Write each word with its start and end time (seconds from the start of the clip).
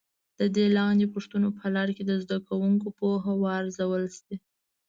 د 0.39 0.41
دې 0.55 0.65
لاندې 0.77 1.11
پوښتنو 1.13 1.49
په 1.59 1.65
لړ 1.75 1.87
کې 1.95 2.03
د 2.05 2.11
زده 2.23 2.37
کوونکو 2.47 2.87
پوهه 2.99 3.33
وارزول 3.43 4.03
شي. 4.17 4.35